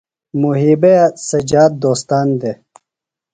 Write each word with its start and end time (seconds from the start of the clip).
محیبے 0.41 0.95
سجاد 1.29 1.71
دوستان 1.83 2.27
دےۡ۔ 2.39 2.57